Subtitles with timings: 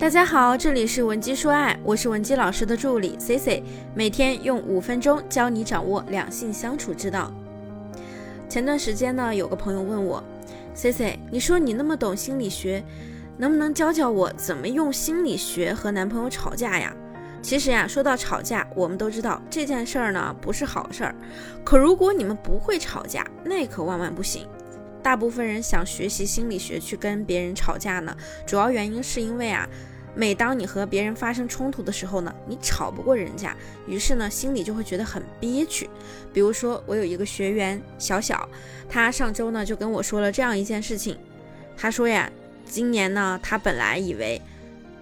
[0.00, 3.62] 大家好，这里是文姬说爱，我是文姬老师的助理 C C，
[3.94, 7.30] 每天用五分钟教你掌握两性相处之道。
[8.48, 10.24] 前段时间呢，有个朋友问我
[10.72, 12.82] ，C C，你说你那么懂心理学，
[13.36, 16.96] 能不能教教我怎么用心理学和男朋友吵架呀？
[17.42, 21.14] 其实呀，说到吵架，我们都知道这件事儿呢不是好事儿，
[21.62, 24.48] 可如果你们不会吵架，那可万万不行。
[25.02, 28.14] 大部分人想学习心理学去跟别人吵架呢，
[28.46, 29.66] 主要原因是因为啊，
[30.14, 33.56] 每当你和别人发生冲突的时候呢，你吵不过人家，
[33.86, 35.88] 于是呢，心里就会觉得很憋屈。
[36.32, 38.48] 比如说，我有一个学员小小，
[38.88, 41.16] 她上周呢就跟我说了这样一件事情，
[41.76, 42.30] 她说呀，
[42.64, 44.40] 今年呢，她本来以为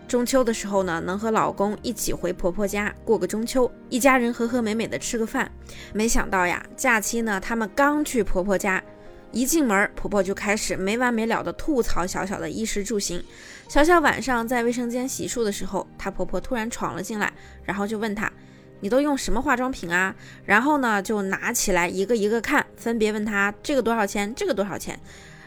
[0.07, 5.51] 中秋的时候呢，能和老公一起回婆婆家过个中秋，一家人和和美美的吃个饭，
[5.93, 8.83] 没想到呀，假期呢，他们刚去婆婆家。
[9.31, 13.23] 一进门，婆婆就开始没完没了的吐槽小小的衣食住行。
[13.69, 17.33] 小小晚上在卫生间洗漱的时候，她婆婆突然闯了进来，
[17.65, 18.33] 然后就问她
[18.81, 20.15] ：“你都用什么化妆品啊？”
[20.47, 24.35] 然后呢，就拿起来一个一个看，分别问她：“这个多少钱？
[24.35, 24.99] 这个多少钱？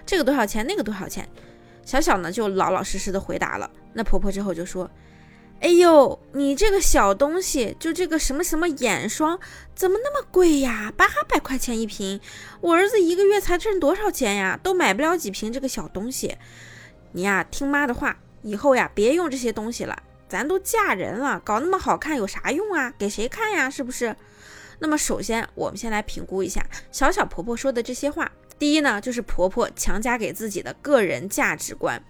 [0.06, 0.66] 这个多少钱？
[0.68, 1.28] 那个多少钱？”
[1.84, 3.70] 小小呢就老老实实的回答了。
[3.94, 4.90] 那婆婆之后就说。
[5.62, 9.40] 哎呦，你这个小东西，就这个什么什么眼霜，
[9.76, 10.92] 怎么那么贵呀？
[10.98, 12.20] 八百块钱一瓶，
[12.62, 14.60] 我儿子一个月才挣多少钱呀？
[14.64, 16.36] 都买不了几瓶这个小东西。
[17.12, 20.02] 你呀，听妈的话，以后呀，别用这些东西了。
[20.28, 22.92] 咱都嫁人了，搞那么好看有啥用啊？
[22.98, 23.70] 给谁看呀？
[23.70, 24.16] 是不是？
[24.80, 28.32] 那么首先，我们先来评估一下小小婆婆说的这些话。
[28.58, 32.04] 第一呢，就是婆婆强加给自己的个人价值观，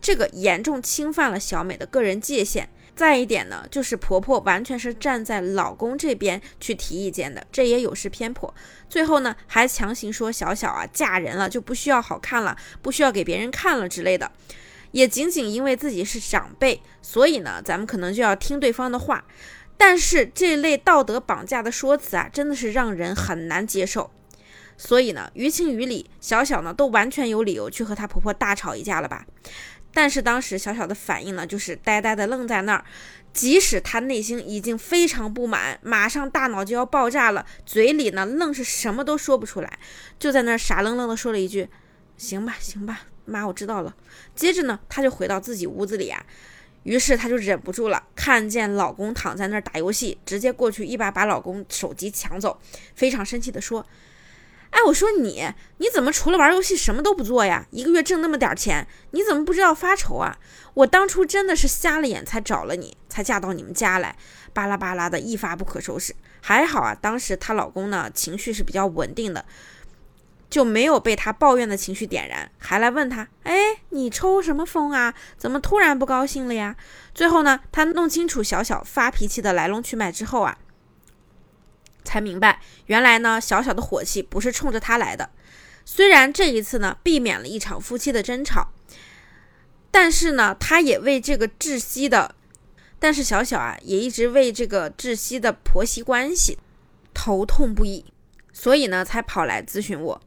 [0.00, 2.68] 这个严重侵犯了小美的个人界限。
[2.98, 8.52] 再一点呢，就是婆婆完全是站在老公这边去提意见的，这也有失偏颇。
[8.88, 14.32] 最后呢，还强行说小小啊嫁人了就不需要好看了，不需要给别人看了之类的。
[14.90, 19.24] 也仅仅因为自己是长辈，所以呢，咱们可能就要听对方的话。
[19.76, 24.10] 但是这类道德绑架的说辞啊，真的是让人很难接受。
[24.76, 29.24] 所以呢，于情于理，小小呢都完全有理由去和她婆婆大吵一架了吧。
[29.92, 32.84] 但是当时小小的反应呢，就是呆呆的愣在那儿，
[33.32, 39.78] 即使他内心已经非常不满，马上大脑就要爆炸了，嘴里呢愣是什么都说不出来，
[40.18, 41.68] 就在那儿傻愣愣的说了一句
[42.16, 43.96] ：“行吧，行吧，妈，我知道了。”
[44.36, 46.24] 接着呢，他就回到自己屋子里啊，
[46.84, 52.60] 于是他就忍不住了，看见老公躺在那儿打游戏，直接过去一把把老公手机抢走，
[52.94, 53.84] 非常生气的说。
[54.70, 57.66] 哎，我说你，你怎么除了玩游戏什么都不做呀？
[57.70, 60.38] 一个月挣那么点钱，你怎么不知道发愁啊？
[60.74, 64.16] 我当初真的是瞎了眼才找了你，才嫁到你们家来，
[64.52, 66.14] 巴拉巴拉的一发不可收拾。
[66.40, 69.44] 还好啊，当时她老公呢情绪是比较稳定的，
[70.50, 75.14] 就没有被她抱怨的情绪点燃，还来问她，哎，你抽什么风啊？
[75.36, 76.76] 怎么突然不高兴了呀？
[77.14, 80.58] 最后呢，她弄清楚小小发脾气的来龙去脉之后啊。
[82.08, 85.28] 才明白，原来呢，小小的火气不是冲着他来的。
[85.84, 88.72] 虽然这一次呢，避免了一场夫妻的争吵，
[89.90, 92.34] 但是呢，他也为这个窒息的，
[92.98, 96.56] 但是小小啊，也一直为这个窒息的婆媳关系
[97.12, 98.06] 头痛不已，
[98.54, 100.18] 所以呢，才跑来咨询我，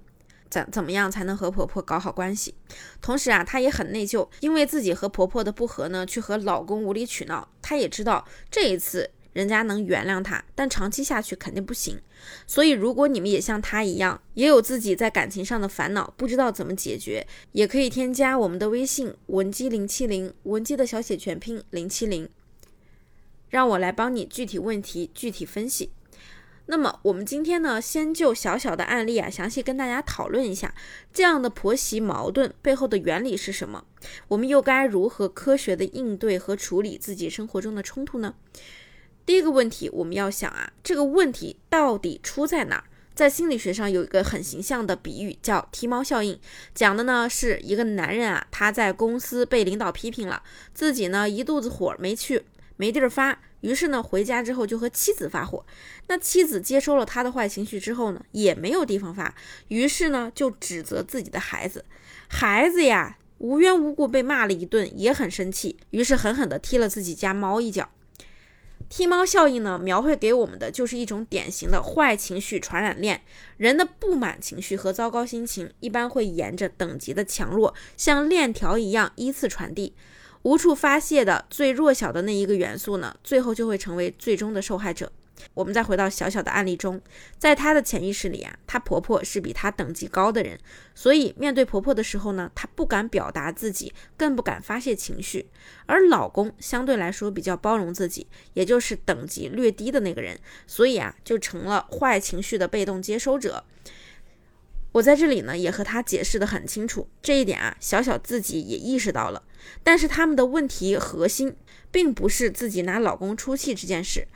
[0.51, 2.53] 怎怎么样才能和婆婆搞好关系。
[3.01, 7.49] 同时啊，她也很内疚，因为自己和婆婆的不和呢，去和老公无理取闹。
[7.59, 9.09] 她也知道这一次。
[9.33, 11.99] 人家能原谅他，但长期下去肯定不行。
[12.45, 22.29] 所以，如果你们也像他一样，也有自己在感情上的烦恼，不知道怎么解决，也可以添加我们的微信文姬零七零，文姬的小写全拼零七零，
[23.49, 25.91] 让我来帮你具体问题具体分析。
[26.67, 30.73] 那么，我们今天呢，先就小小的案例啊，详细跟大家讨论一下
[31.11, 33.83] 这样的婆媳矛盾背后的原理是什么，
[34.29, 38.35] 我们又该如何科学的应对和处理自己生活中的冲突呢？
[39.25, 42.83] 第一个问题，我们要想啊，这个问题到底出在哪儿？
[43.13, 46.39] 在心理学上有一个很形象的比喻，叫踢猫效应，
[46.73, 50.41] 讲的呢是一个男人啊，他在公司被领导批评了，
[50.73, 52.43] 自己呢一肚子火没去，
[52.77, 55.63] 没地儿发，于是呢回家之后就和妻子发火。
[56.07, 59.35] 那妻子接收了他的坏情绪之后呢，也没有地方发，
[59.67, 61.85] 于是呢就指责自己的孩子，
[62.27, 67.89] 孩子呀无缘无故被骂了一顿，也很生气，于是狠狠地踢了自己家猫一脚。
[68.91, 73.21] 踢猫效应呢，描绘给我们的就是一种典型的坏情绪传染链。
[73.55, 79.93] 人的不满情绪和糟糕心情一般会沿着等级的强弱，像链条一样依次传递。
[80.41, 85.09] 无处发泄的最弱小的那一个元素呢，最后就会成为最终的受害者。
[85.53, 87.01] 我们再回到小小的案例中，
[87.37, 90.57] 在她的潜意识里啊，她婆婆是比她等级高的人，
[90.95, 95.49] 所以面对婆婆的时候呢，她不敢表达自己，更不敢发泄情绪。
[95.85, 103.63] 而老公相对来说比较包容自己，也就是等级略低的那个人，所以啊，就成了坏情绪的被动接收者。
[104.93, 109.41] 我在这里呢，也和他解释的很清楚，这一点啊，小小自己也意识到了。
[109.83, 111.55] 但是他们的问题核心，
[111.91, 114.27] 并不是自己拿老公出气这件事，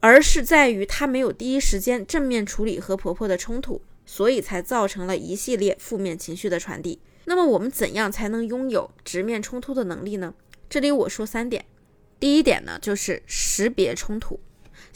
[0.00, 7.00] 而是在于她没有第一时间正面处理和婆婆的冲突，所以才造成了一系列负面情绪的传递。
[7.24, 10.34] 那么我们怎样才能拥有直面冲突的能力呢？
[10.70, 11.64] 这里我说三点，
[12.18, 14.40] 第一点呢，就是识别冲突。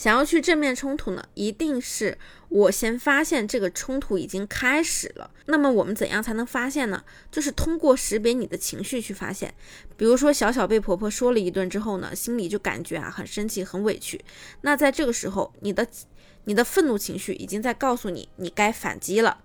[0.03, 2.19] 想要去正面冲突呢，一定是
[2.49, 5.31] 我先发现这个冲突已经开始了。
[5.47, 7.05] 那么我们怎样才能发现呢？
[7.31, 9.55] 就是通过识别你的情绪去发现。
[9.97, 14.21] 比如说小小被婆婆说了一顿之后呢，心里就感觉啊很生气、很委屈。
[14.63, 15.87] 那在这个时候，你的
[16.47, 19.39] 你的愤怒情绪已经在告诉你，你该反击了。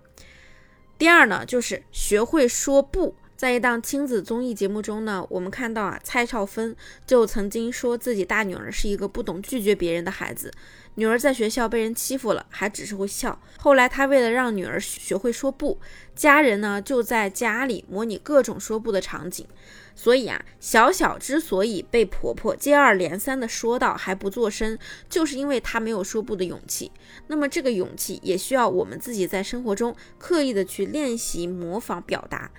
[0.97, 3.15] 第二呢，就是学会说不。
[3.37, 6.75] 在一档亲子综艺节目中呢，我们看到啊，蔡少芬
[7.05, 10.51] 就曾经说自己大女儿是一个不懂拒绝别人的孩子。
[10.95, 13.39] 女儿在学校被人欺负了，还只是会笑。
[13.59, 15.79] 后来她为了让女儿学会说不，
[16.15, 19.45] 家人呢就在家里模拟各种说不的场景。
[19.93, 24.75] 所以啊，小小之所以被婆婆接二连三的说到还不做声，
[25.07, 26.91] 就是因为她没有说不的勇气。
[27.27, 32.49] 那么这个勇气也需要我们自己在生活中刻意的去练习、模仿、表达。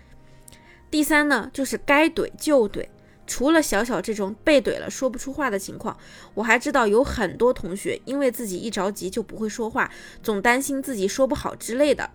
[0.91, 2.87] 第三呢，就是该怼就怼。
[3.27, 5.95] 除了小小这种被怼了说不出话的情况，
[6.33, 9.91] 我还知道有很多同学因为自己一着急就不会说话，
[10.23, 12.11] 总担心自己说不好之类的，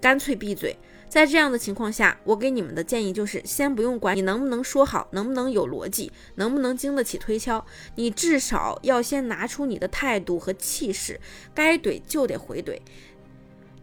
[0.00, 0.76] 干脆闭嘴。
[1.08, 7.64] 在这样的情况下，我给你们的建议就是，先不用管你能不能说好，能不能有逻辑，能不能经得起推敲，
[7.94, 11.20] 你至少要先拿出你的态度和气势，
[11.54, 12.80] 该怼就得回怼。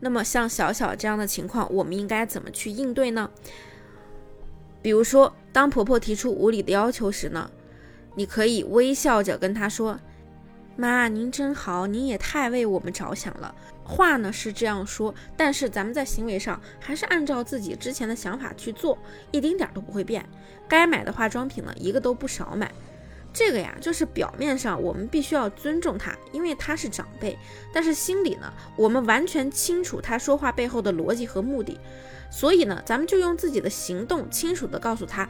[0.02, 3.30] 那么像小小这样的情况，我们应该怎么去应对呢？
[4.82, 7.50] 比如说，当婆婆提出无理的要求时呢，
[8.16, 10.00] 你可以微笑着跟她说
[10.78, 13.54] ：“妈，您真好，您也太为我们着想了。”
[13.84, 18.98] 话呢是这样说，但是咱们在行为上还是按照自己之前的想法去做，
[19.32, 20.24] 一丁点儿都不会变。
[20.68, 22.72] 该买的化妆品呢，一个都不少买。
[23.32, 27.38] 这个呀，就是表面上我们必须要尊重他，因为他是长辈，
[27.72, 31.80] 但是心里呢，我们完全清楚他说话背后的逻辑和目的。
[32.32, 35.28] 所以呢，咱们就用自己的行动清楚地告诉他，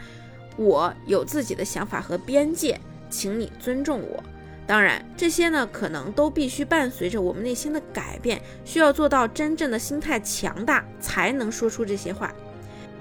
[0.58, 2.80] 我有自己的想法和边界，
[3.10, 4.24] 请你尊重我。
[4.66, 12.34] 当然，这些呢可能都必须伴随着我们内心的改变，需要做到真正的心态强大，才能说出这些话。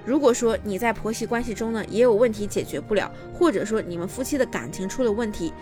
[0.09, 5.53] 如果说你在婆媳关系中呢也有问题解决不了，或者说你们夫妻的感情出了问题。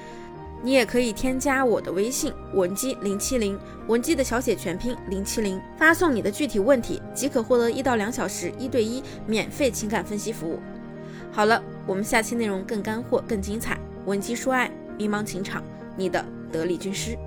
[0.62, 3.58] 你也可以添加我的微信文姬零七零，
[3.88, 10.60] 文姬的小写全拼零七零，发送你的具体问题，即可获得一到两小时一对一免费情感分析服务。
[11.32, 13.76] 好了，我们下期内容更干货更精彩，
[14.06, 15.60] 文姬说爱，迷茫情场，
[15.96, 17.18] 你的得力军师。